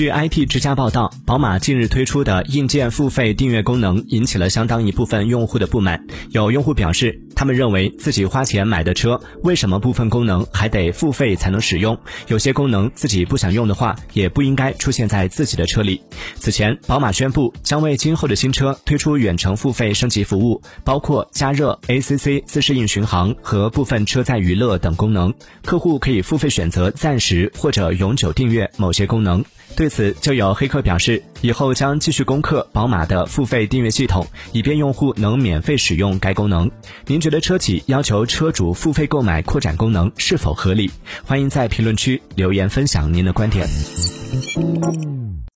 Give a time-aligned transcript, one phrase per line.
[0.00, 6.06] 据 IT 之家报道，宝马近日推出的硬件付费订阅功能引起了相当一部分用户的不满。
[6.30, 11.98] 有用户表示，他们认为自己花钱买的车，为什么部分功能还得付费才能使用？
[12.28, 16.00] 有些功能自己不想用的话，也不应该出现在自己的车里。
[16.36, 25.34] 此前，宝马宣布将为今后的新车推出远程付费升级服务，包括加热、ACC 自适应巡航和部分车载娱乐等功能。
[25.62, 29.44] 客户可以付费选择暂时或者永久订阅某些功能。
[29.80, 36.70] 对此，就有黑客表示，以后将继续攻克宝马的付费订阅系统，以便用户能免费使用该功能。
[37.06, 40.90] 您觉得车企要求车主付费购买扩展功能是否合理？
[41.24, 43.66] 欢迎在评论区留言分享您的观点。